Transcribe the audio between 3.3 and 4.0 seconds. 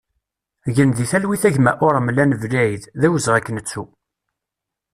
ad k-nettu!